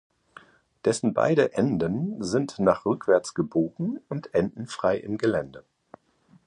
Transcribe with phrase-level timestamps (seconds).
[0.83, 5.63] Dessen beide Enden sind nach rückwärts gebogen und enden frei im Gelände.